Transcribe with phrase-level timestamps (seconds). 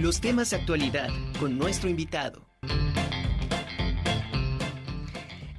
[0.00, 1.08] Los temas de actualidad
[1.38, 2.42] con nuestro invitado.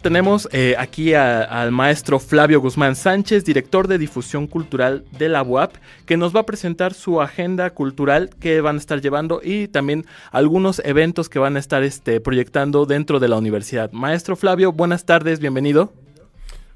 [0.02, 5.76] Tenemos eh, aquí al maestro Flavio Guzmán Sánchez, director de difusión cultural de la UAP,
[6.06, 10.06] que nos va a presentar su agenda cultural que van a estar llevando y también
[10.32, 13.90] algunos eventos que van a estar este, proyectando dentro de la universidad.
[13.94, 15.94] Maestro Flavio, buenas tardes, bienvenido.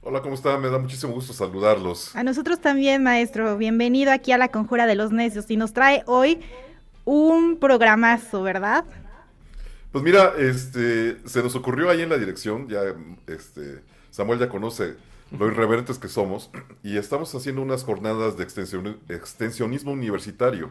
[0.02, 0.62] Hola, ¿cómo están?
[0.62, 2.16] Me da muchísimo gusto saludarlos.
[2.16, 3.58] A nosotros también, maestro.
[3.58, 6.40] Bienvenido aquí a la Conjura de los Necios y nos trae hoy
[7.10, 8.86] un programazo, ¿verdad?
[9.92, 12.82] Pues mira, este, se nos ocurrió ahí en la dirección, ya
[13.26, 14.96] este, Samuel ya conoce
[15.36, 16.52] lo irreverentes que somos,
[16.84, 20.70] y estamos haciendo unas jornadas de extensionismo universitario.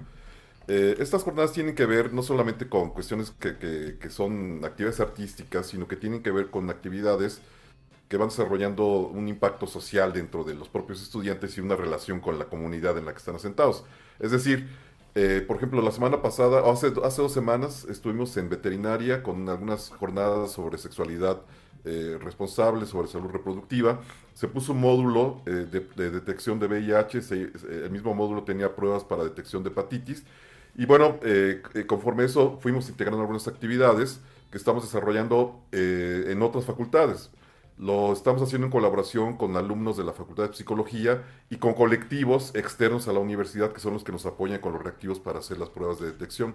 [0.69, 3.57] Eh, estas jornadas tienen que ver no solamente con cuestiones que,
[3.99, 7.41] que, son actividades artísticas, sino que tienen que ver con actividades
[8.09, 12.39] que van desarrollando un impacto social dentro de los propios estudiantes y una relación con
[12.39, 13.85] la comunidad en la que están asentados.
[14.21, 14.69] Es decir,
[15.21, 19.91] eh, por ejemplo, la semana pasada, hace, hace dos semanas, estuvimos en veterinaria con algunas
[19.91, 21.41] jornadas sobre sexualidad
[21.85, 24.01] eh, responsable, sobre salud reproductiva.
[24.35, 27.19] Se puso un módulo eh, de, detección de VIH,
[27.69, 30.23] el mismo módulo tenía pruebas para detección de hepatitis.
[30.77, 31.19] Y bueno,
[31.89, 34.21] conforme eso, fuimos integrando algunas actividades
[34.53, 37.31] que estamos desarrollando en otras facultades.
[37.79, 42.53] Lo estamos haciendo en colaboración con alumnos de la Facultad de Psicología y con colectivos
[42.57, 45.59] externos a la universidad que son los que nos apoyan con los reactivos para hacer
[45.59, 46.55] las pruebas de detección.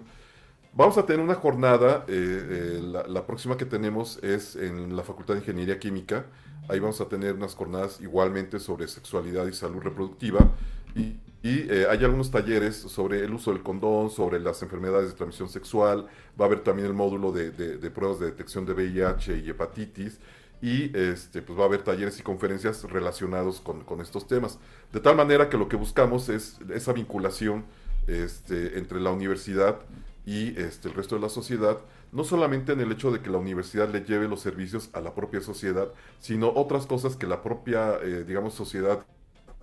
[0.74, 5.36] Vamos a tener una jornada, eh, eh, la, próxima que tenemos es en la Facultad
[5.36, 6.26] de Ingeniería Química.
[6.68, 10.52] Ahí vamos a tener unas jornadas igualmente sobre sexualidad y salud reproductiva.
[10.96, 15.48] Y, eh, hay algunos talleres sobre el uso del condón, sobre las enfermedades de transmisión
[15.48, 16.08] sexual.
[16.40, 20.20] Va a haber también el módulo de, de pruebas de detección de VIH y hepatitis
[20.64, 24.60] y este, pues va a haber talleres y conferencias relacionados con, estos temas.
[24.94, 27.66] De tal manera que lo que buscamos es esa vinculación
[28.08, 29.80] este, entre la universidad
[30.26, 31.80] y este, el resto de la sociedad,
[32.14, 35.14] no solamente en el hecho de que la universidad le lleve los servicios a la
[35.14, 35.90] propia sociedad,
[36.22, 39.06] sino otras cosas que la propia, eh, digamos, sociedad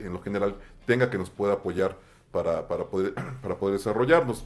[0.01, 1.97] en lo general tenga que nos pueda apoyar
[2.31, 4.45] para, poder, para poder desarrollarnos.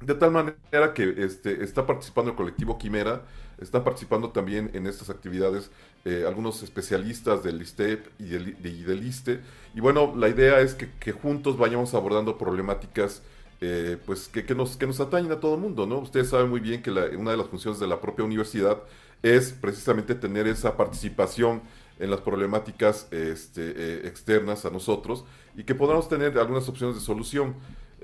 [0.00, 3.22] De tal manera que este, está participando el colectivo Quimera,
[3.58, 5.70] están participando también en estas actividades
[6.04, 9.40] eh, algunos especialistas del ISTEP y del, de, ISTE.
[9.74, 13.22] Y bueno, la idea es que, juntos vayamos abordando problemáticas
[13.60, 15.98] eh, pues que, que, nos, que nos atañen a todo el mundo, ¿no?
[15.98, 18.82] Ustedes saben muy bien que una de las funciones de la propia universidad
[19.22, 21.62] es precisamente tener esa participación
[21.98, 25.24] en las problemáticas este, eh, externas a nosotros
[25.56, 27.54] y que podamos tener algunas opciones de solución.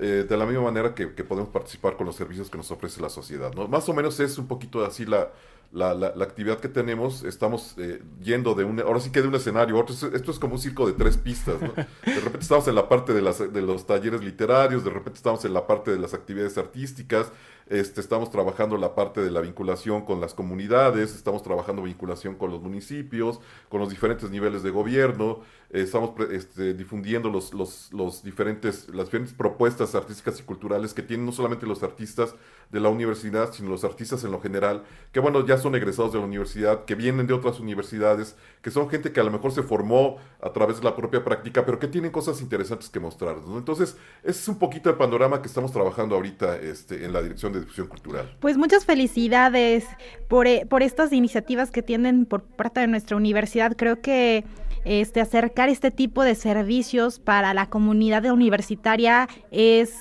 [0.03, 3.09] Eh, de la misma manera que, podemos participar con los servicios que nos ofrece la
[3.09, 3.53] sociedad.
[3.53, 3.67] ¿no?
[3.67, 5.29] Más o menos es un poquito así la,
[5.71, 9.35] la, la, actividad que tenemos, estamos eh, yendo de un, ahora sí que de un
[9.35, 11.71] escenario, esto es como un circo de tres pistas, ¿no?
[11.75, 15.45] De repente estamos en la parte de, las, de los talleres literarios, de repente estamos
[15.45, 17.31] en la parte de las actividades artísticas,
[17.71, 22.51] este, estamos trabajando la parte de la vinculación con las comunidades, estamos trabajando vinculación con
[22.51, 23.39] los municipios,
[23.69, 25.39] con los diferentes niveles de gobierno,
[25.69, 31.01] eh, estamos este, difundiendo los, los, los, diferentes, las diferentes propuestas artísticas y culturales que
[31.01, 32.35] tienen no solamente los artistas
[32.71, 36.19] de la universidad, sino los artistas en lo general, que bueno, ya son egresados de
[36.19, 39.61] la universidad, que vienen de otras universidades, que son gente que a lo mejor se
[39.61, 43.57] formó a través de la propia práctica, pero que tienen cosas interesantes que mostrarnos.
[43.57, 47.51] Entonces, ese es un poquito el panorama que estamos trabajando ahorita este, en la dirección
[47.51, 48.37] de difusión cultural.
[48.39, 49.85] Pues muchas felicidades
[50.29, 53.75] por, eh, por estas iniciativas que tienen por parte de nuestra universidad.
[53.75, 54.45] Creo que
[54.85, 59.93] este, acercar este tipo de servicios para la comunidad universitaria es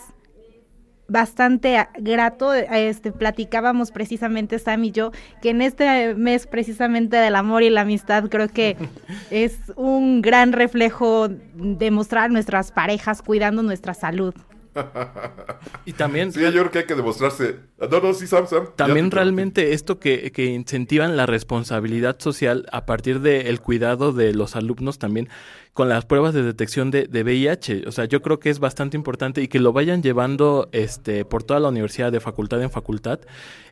[1.10, 2.54] bastante grato.
[2.54, 5.10] Este, platicábamos precisamente Sam y yo
[5.43, 8.76] que en este mes precisamente del amor y la amistad creo que
[9.31, 14.34] es un gran reflejo de mostrar nuestras parejas cuidando nuestra salud.
[15.84, 16.32] y también.
[16.32, 17.56] Sí, yo creo que hay que demostrarse.
[17.78, 18.69] No, no, sí, Sam, Sam.
[18.76, 24.56] También realmente esto que, que, incentivan la responsabilidad social a partir del cuidado de los
[24.56, 25.28] alumnos también
[25.72, 27.84] con las pruebas de detección de, de, VIH.
[27.86, 31.42] O sea, yo creo que es bastante importante y que lo vayan llevando este, por
[31.42, 33.21] toda la universidad, de facultad en facultad,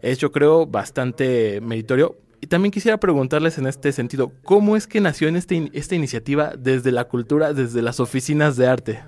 [0.01, 2.17] es yo creo bastante meritorio.
[2.41, 6.53] Y también quisiera preguntarles en este sentido, ¿cómo es que nació en este, esta iniciativa
[6.57, 9.01] desde la cultura, desde las oficinas de arte?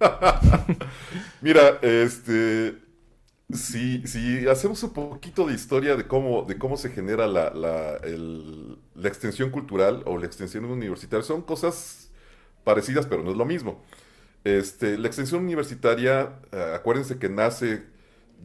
[1.40, 2.76] Mira, este.
[3.52, 8.00] Si, si, hacemos un poquito de historia de cómo, de cómo se genera la, la,
[8.94, 12.10] la extensión cultural o la extensión universitaria, son cosas
[12.64, 13.84] parecidas, pero no es lo mismo.
[14.42, 17.84] Este, la extensión universitaria, eh, acuérdense que nace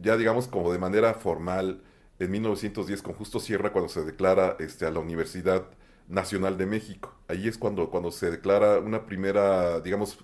[0.00, 1.82] ya digamos como de manera formal
[2.18, 5.66] en 1910 con Justo Sierra cuando se declara este, a la Universidad
[6.08, 7.14] Nacional de México.
[7.28, 10.18] Ahí es cuando, cuando se declara una primera, digamos,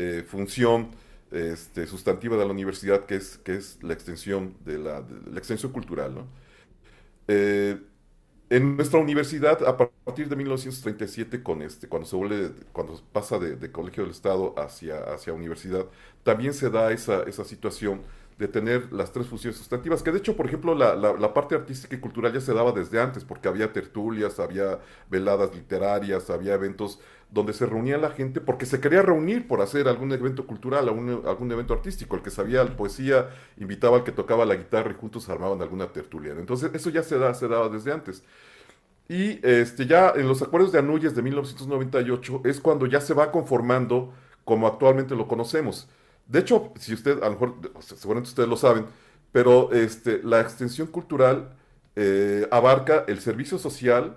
[0.00, 0.90] eh, función
[1.32, 5.04] este, sustantiva de la universidad, que es, que es la extensión de la,
[5.34, 6.24] extensión cultural.
[7.26, 7.76] Eh,
[8.48, 13.72] en nuestra universidad, a partir de 1937, con este, cuando se vuelve, cuando pasa de,
[13.72, 15.86] Colegio del Estado hacia, hacia universidad,
[16.22, 18.00] también se da esa, esa situación
[18.38, 21.96] de tener las tres funciones sustantivas, que de hecho, por ejemplo, la, la, parte artística
[21.96, 24.78] y cultural ya se daba desde antes, porque había tertulias, había
[25.10, 27.00] veladas literarias, había eventos
[27.30, 31.22] donde se reunía la gente, porque se quería reunir por hacer algún evento cultural, algún,
[31.26, 35.28] algún evento artístico, el que sabía poesía invitaba al que tocaba la guitarra y juntos
[35.28, 36.32] armaban alguna tertulia.
[36.38, 38.22] Entonces, eso ya se, da, se daba desde antes.
[39.08, 43.32] Y este, ya en los acuerdos de Anuyes de 1998 es cuando ya se va
[43.32, 44.12] conformando
[44.44, 45.88] como actualmente lo conocemos.
[46.28, 48.86] De hecho, si usted, a lo mejor, seguramente ustedes lo saben,
[49.32, 51.56] pero este, la extensión cultural
[51.96, 54.16] eh, abarca el servicio social,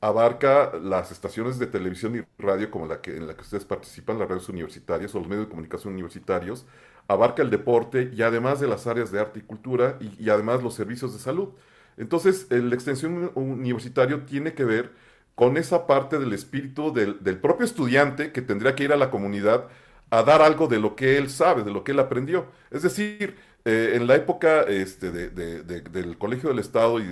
[0.00, 4.18] abarca las estaciones de televisión y radio como la que, en la que ustedes participan,
[4.18, 6.66] las redes universitarias o los medios de comunicación universitarios,
[7.06, 10.74] abarca el deporte y además de las áreas de arte y cultura y, además los
[10.74, 11.50] servicios de salud.
[11.98, 14.92] Entonces, la extensión universitario tiene que ver
[15.34, 19.10] con esa parte del espíritu del, del propio estudiante que tendría que ir a la
[19.10, 19.68] comunidad
[20.10, 22.46] a dar algo de lo que él sabe, de lo que él aprendió.
[22.70, 27.04] Es decir, eh, en la época este, del Colegio del Estado y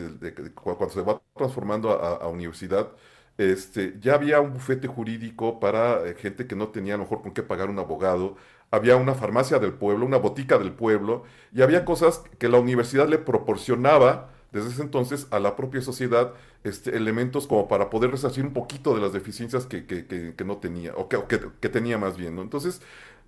[0.55, 2.91] cuando se va transformando a, universidad,
[3.39, 7.23] este, ya había un bufete jurídico para eh, gente que no tenía a lo mejor
[7.23, 8.37] con qué pagar un abogado,
[8.71, 13.09] había una farmacia del pueblo, una botica del pueblo, y había cosas que la universidad
[13.09, 18.45] le proporcionaba desde ese entonces a la propia sociedad este, elementos como para poder resarcir
[18.45, 22.39] un poquito de las deficiencias que, no tenía, o, que, tenía más bien.
[22.39, 22.81] Entonces,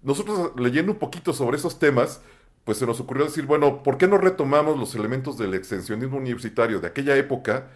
[0.03, 2.23] nosotros leyendo un poquito sobre esos temas,
[2.65, 6.79] pues se nos ocurrió decir, bueno, ¿por qué no retomamos los elementos del extensionismo universitario
[6.79, 7.71] de aquella época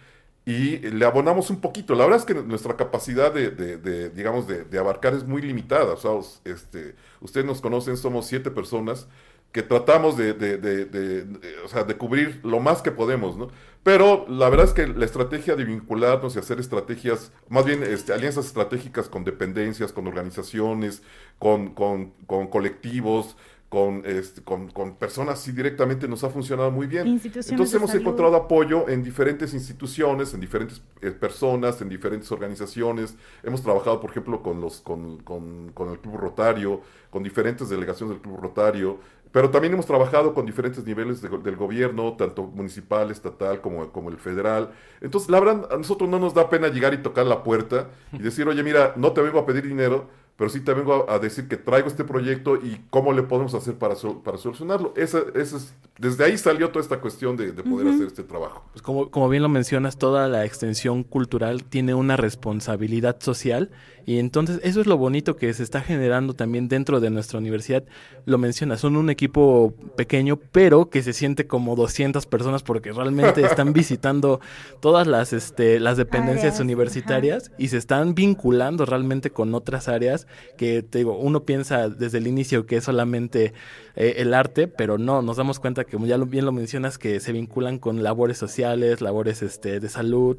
[0.45, 1.93] y le abonamos un poquito?
[1.93, 5.93] La verdad es que nuestra capacidad de, digamos, de, abarcar es muy limitada.
[5.93, 6.11] O sea,
[6.45, 9.09] este, ustedes nos conocen, somos siete personas
[9.51, 11.25] que tratamos de, de, de,
[11.65, 13.49] o sea, de cubrir lo más que podemos, ¿no?
[13.83, 18.13] Pero la verdad es que la estrategia de vincularnos y hacer estrategias, más bien este,
[18.13, 21.01] alianzas estratégicas con dependencias, con organizaciones,
[21.39, 23.35] con, con, con colectivos,
[23.71, 27.07] con, este, con, con, personas sí directamente nos ha funcionado muy bien.
[27.07, 33.15] Entonces hemos encontrado apoyo en diferentes instituciones, en diferentes eh, personas, en diferentes organizaciones.
[33.43, 38.15] Hemos trabajado, por ejemplo, con, los, con, con, con, el Club Rotario, con diferentes delegaciones
[38.15, 38.99] del Club Rotario,
[39.31, 44.17] pero también hemos trabajado con diferentes niveles del gobierno, tanto municipal, estatal como, como el
[44.17, 44.71] federal.
[44.99, 48.19] Entonces, la verdad, a nosotros no nos da pena llegar y tocar la puerta y
[48.19, 50.09] decir, oye, mira, no te vengo a pedir dinero,
[50.41, 53.75] pero sí te vengo a, decir que traigo este proyecto y cómo le podemos hacer
[53.75, 53.93] para,
[54.23, 54.91] para solucionarlo.
[54.97, 58.63] Esa, es, desde ahí salió toda esta cuestión de, poder hacer este trabajo.
[58.71, 63.69] Pues como, como bien lo mencionas, toda la extensión cultural tiene una responsabilidad social
[64.05, 67.83] y entonces eso es lo bonito que se está generando también dentro de nuestra universidad.
[68.25, 73.41] Lo mencionas, son un equipo pequeño, pero que se siente como 200 personas porque realmente
[73.45, 74.39] están visitando
[74.79, 80.27] todas las, este, las dependencias universitarias y se están vinculando realmente con otras áreas
[80.57, 83.53] que, te digo, uno piensa desde el inicio que es solamente
[83.95, 87.19] eh, el arte, pero no, nos damos cuenta que, como ya bien lo mencionas, que
[87.19, 90.37] se vinculan con labores sociales, labores este, de salud,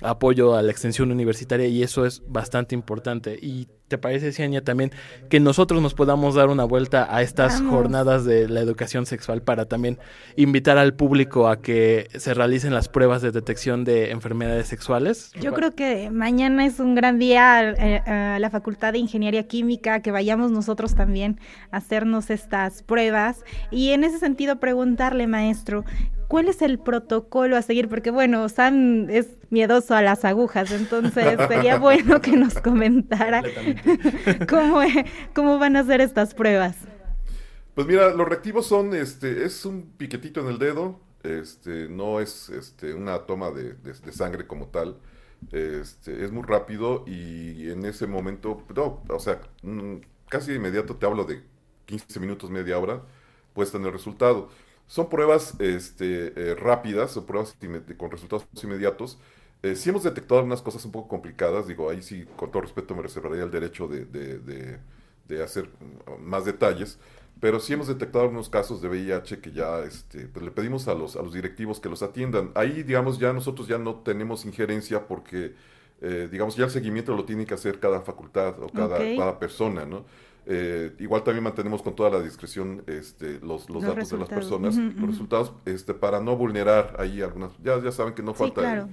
[0.00, 3.38] apoyo a la extensión universitaria y eso es bastante importante.
[3.40, 4.92] Y ¿Te parece, Ciania, también
[5.28, 9.66] que nosotros nos podamos dar una vuelta a estas jornadas de la educación sexual para
[9.66, 9.98] también
[10.36, 15.32] invitar al público a que se realicen las pruebas de detección de enfermedades sexuales?
[15.38, 20.00] Yo creo que mañana es un gran día eh, a la Facultad de Ingeniería Química,
[20.00, 21.38] que vayamos nosotros también
[21.70, 23.44] a hacernos estas pruebas.
[23.70, 25.84] Y en ese sentido, preguntarle, maestro,
[26.34, 27.88] ¿cuál es el protocolo a seguir?
[27.88, 33.40] Porque bueno, Sam es miedoso a las agujas, entonces sería bueno que nos comentara
[34.48, 34.80] ¿Cómo,
[35.32, 36.76] ¿Cómo van a ser estas pruebas?
[37.76, 42.48] Pues mira, los reactivos son, este, es un piquetito en el dedo, este, no es
[42.48, 43.76] este, una toma de,
[44.10, 44.96] sangre como tal,
[45.52, 49.98] este, es muy rápido y en ese momento, no, o sea, mm,
[50.28, 51.44] casi de inmediato te hablo de
[51.86, 53.02] 15 minutos, media hora,
[53.52, 54.48] puedes tener resultado.
[54.86, 57.56] Son pruebas este, eh, rápidas, son pruebas
[57.96, 59.18] con resultados inmediatos,
[59.64, 62.94] eh, sí hemos detectado algunas cosas un poco complicadas, digo, ahí sí, con todo respeto,
[62.94, 64.78] me reservaría el derecho de,
[65.42, 65.70] hacer
[66.20, 66.98] más detalles,
[67.40, 70.94] pero sí hemos detectado algunos casos de VIH que ya este, pues le pedimos a
[70.94, 72.50] los, a los directivos que los atiendan.
[72.54, 75.54] Ahí, digamos, ya nosotros ya no tenemos injerencia porque,
[76.02, 79.86] eh, digamos, ya el seguimiento lo tiene que hacer cada facultad o cada, cada persona,
[79.86, 80.04] ¿no?
[80.46, 84.76] Eh, igual también mantenemos con toda la discreción este, los, los, datos de las personas,
[84.76, 88.88] los resultados, este, para no vulnerar ahí algunas, ya, ya saben que no falta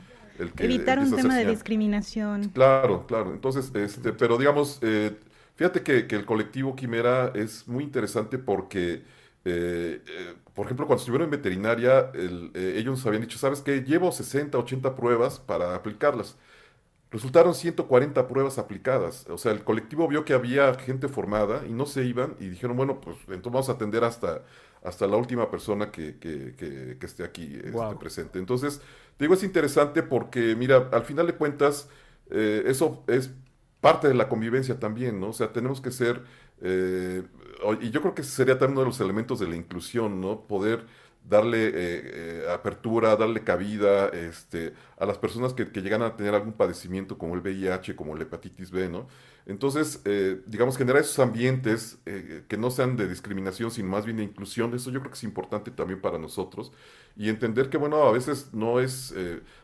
[0.58, 2.50] Evitar un tema de discriminación.
[2.50, 3.32] Claro, claro.
[3.32, 5.16] Entonces, este, pero digamos, eh,
[5.62, 9.04] Fíjate que, el colectivo Quimera es muy interesante porque,
[9.46, 13.82] eh, eh, por ejemplo, cuando estuvieron en veterinaria, eh, ellos nos habían dicho, ¿sabes qué?
[13.82, 16.36] Llevo 60, 80 pruebas para aplicarlas.
[17.12, 19.28] Resultaron 140 pruebas aplicadas.
[19.30, 22.78] O sea, el colectivo vio que había gente formada y no se iban y dijeron,
[22.78, 24.44] bueno, pues entonces vamos a atender hasta,
[24.82, 28.40] hasta la última persona que, que, esté aquí este, presente.
[28.40, 28.80] Entonces,
[29.18, 31.90] te digo, es interesante porque, mira, al final de cuentas,
[32.30, 33.32] eh, eso es
[33.82, 35.30] parte de la convivencia también, ¿no?
[35.30, 36.24] O sea, tenemos que ser,
[36.62, 37.24] eh,
[37.82, 40.48] y yo creo que ese sería también uno de los elementos de la inclusión, ¿no?
[40.48, 40.86] Poder
[41.24, 46.54] darle eh, eh, apertura, darle cabida este, a las personas que, llegan a tener algún
[46.54, 49.08] padecimiento como el VIH, como la hepatitis B, ¿no?
[49.46, 54.24] Entonces, eh, digamos, generar esos ambientes que no sean de discriminación, sino más bien de
[54.24, 56.72] inclusión, eso yo creo que es importante también para nosotros.
[57.18, 59.14] Y entender que, bueno, a veces no es,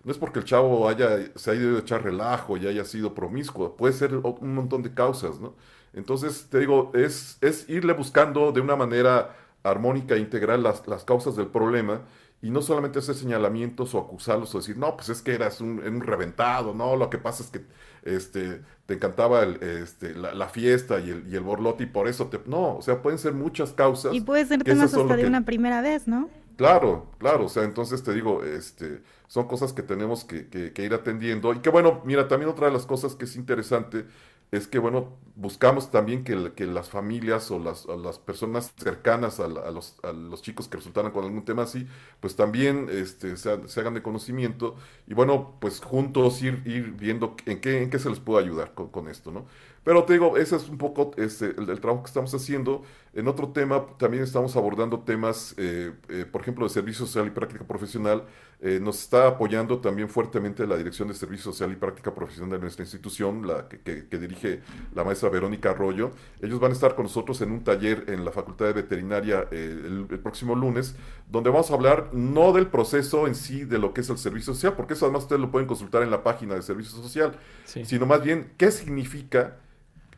[0.04, 3.14] no es porque el chavo haya, se haya ido a echar relajo y haya sido
[3.14, 5.56] promiscuo, puede ser un montón de causas, ¿no?
[5.94, 9.36] Entonces, te digo, es, es irle buscando de una manera
[9.70, 12.02] armónica e integral las, las causas del problema
[12.42, 16.02] y no solamente hacer señalamientos o acusarlos o decir, no, pues es que eras un,
[16.02, 17.62] reventado, no, lo que pasa es que
[18.04, 22.28] este, te encantaba el, este, la, fiesta y el, y el borlote y por eso
[22.28, 22.40] te...
[22.46, 24.14] No, o sea, pueden ser muchas causas.
[24.14, 26.30] Y puede ser temas hasta de una primera vez, ¿no?
[26.58, 30.94] Claro, claro, o sea, entonces te digo, este, son cosas que tenemos que, que ir
[30.94, 34.06] atendiendo y que bueno, mira, también otra de las cosas que es interesante
[34.52, 39.48] es que, bueno, buscamos también que, que las familias o las, las personas cercanas a,
[39.48, 41.88] los, a, los, chicos que resultaran con algún tema así,
[42.20, 44.76] pues también este, se, hagan de conocimiento
[45.06, 48.74] y, bueno, pues juntos ir, ir viendo en qué, en qué se les puede ayudar
[48.74, 49.46] con, con esto, ¿no?
[49.88, 52.84] Pero te digo, ese es un poco este, el, trabajo que estamos haciendo.
[53.14, 57.30] En otro tema, también estamos abordando temas, eh, eh, por ejemplo, de servicio social y
[57.30, 58.26] práctica profesional.
[58.60, 62.60] Eh, nos está apoyando también fuertemente la Dirección de Servicio Social y Práctica Profesional de
[62.60, 64.60] nuestra institución, la que, dirige
[64.94, 66.12] la maestra Verónica Arroyo.
[66.42, 70.06] Ellos van a estar con nosotros en un taller en la Facultad de Veterinaria el,
[70.22, 70.98] próximo lunes,
[71.32, 74.54] donde vamos a hablar no del proceso en sí de lo que es el servicio
[74.54, 78.06] social, porque eso además ustedes lo pueden consultar en la página de Servicio Social, sino
[78.06, 79.60] más bien qué significa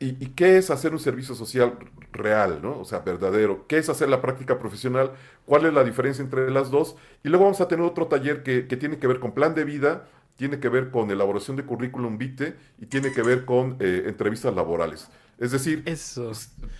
[0.01, 1.73] ¿Y, qué es hacer un servicio social
[2.13, 2.79] real, ¿no?
[2.79, 3.67] O sea, verdadero.
[3.67, 5.11] ¿Qué es hacer la práctica profesional?
[5.45, 6.95] ¿Cuál es la diferencia entre las dos?
[7.21, 10.07] Y luego vamos a tener otro taller que, tiene que ver con plan de vida,
[10.37, 14.55] tiene que ver con elaboración de currículum vitae y tiene que ver con eh, entrevistas
[14.55, 15.09] laborales.
[15.37, 15.83] Es decir,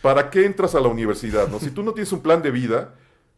[0.01, 1.49] ¿para qué entras a la universidad?
[1.49, 1.59] ¿no?
[1.59, 2.95] Si tú no tienes un plan de vida,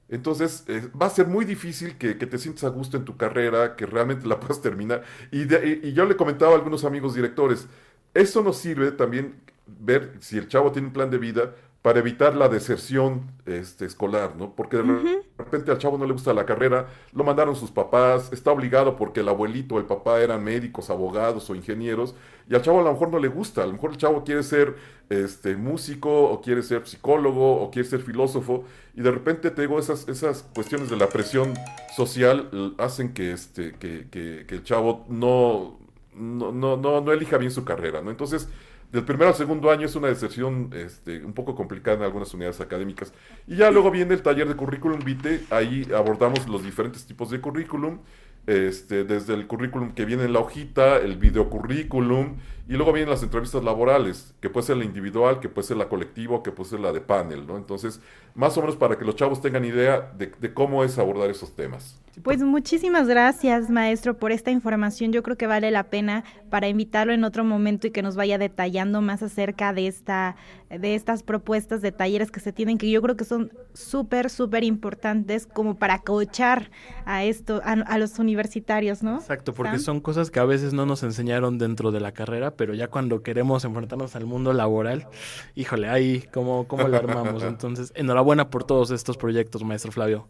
[0.09, 3.75] entonces eh, va a ser muy difícil que, te sientas a gusto en tu carrera,
[3.75, 5.01] que realmente la puedas terminar.
[5.31, 5.41] Y,
[5.87, 7.67] y yo le comentaba a algunos amigos directores,
[8.13, 12.35] eso nos sirve también ver si el chavo tiene un plan de vida para evitar
[12.35, 14.53] la deserción este, escolar, ¿no?
[14.55, 18.51] Porque de repente al chavo no le gusta la carrera, lo mandaron sus papás, está
[18.51, 22.13] obligado porque el abuelito o el papá eran médicos, abogados o ingenieros,
[22.47, 24.43] y al chavo a lo mejor no le gusta, a lo mejor el chavo quiere
[24.43, 24.75] ser
[25.09, 28.63] este, músico, o quiere ser psicólogo, o quiere ser filósofo,
[28.95, 31.55] y de repente te digo, esas, esas cuestiones de la presión
[31.95, 35.79] social hacen que, este, que, que, que el chavo no,
[36.13, 38.11] no, no, no, no elija bien su carrera, ¿no?
[38.11, 38.49] Entonces,
[38.91, 42.59] del primero al segundo año es una deserción este, un poco complicada en algunas unidades
[42.59, 43.13] académicas.
[43.47, 47.39] Y ya luego viene el taller de currículum vitae, ahí abordamos los diferentes tipos de
[47.39, 47.99] currículum,
[48.47, 52.37] este, desde el currículum que viene en la hojita, el videocurrículum,
[52.67, 55.89] y luego vienen las entrevistas laborales, que puede ser la individual, que puede ser la
[55.89, 57.57] colectiva, que puede ser la de panel, ¿no?
[57.57, 58.01] Entonces,
[58.35, 62.01] más o menos para que los chavos tengan idea de cómo es abordar esos temas.
[62.23, 65.13] Pues muchísimas gracias, maestro, por esta información.
[65.13, 68.37] Yo creo que vale la pena para invitarlo en otro momento y que nos vaya
[68.37, 70.35] detallando más acerca de esta
[70.69, 74.63] de estas propuestas de talleres que se tienen que yo creo que son súper súper
[74.63, 76.71] importantes como para coachar
[77.05, 79.17] a esto a, los universitarios, ¿no?
[79.17, 82.75] Exacto, porque son cosas que a veces no nos enseñaron dentro de la carrera, pero
[82.75, 85.07] ya cuando queremos enfrentarnos al mundo laboral,
[85.55, 87.41] híjole, ahí cómo cómo lo armamos.
[87.43, 90.27] Entonces, enhorabuena por todos estos proyectos, maestro Flavio.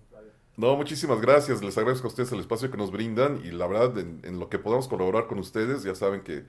[0.56, 1.62] No, muchísimas gracias.
[1.62, 4.60] Les agradezco a ustedes el espacio que nos brindan y la verdad, en, lo que
[4.60, 6.46] podamos colaborar con ustedes, ya saben que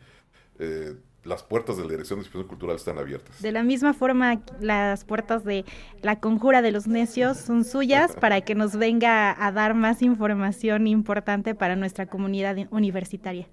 [0.61, 3.43] eh, las puertas de la Dirección de Expresión Cultural están abiertas.
[3.43, 5.65] De la misma forma, las puertas de
[6.01, 10.87] la Conjura de los Necios son suyas para que nos venga a dar más información
[10.87, 13.49] importante para nuestra comunidad universitaria.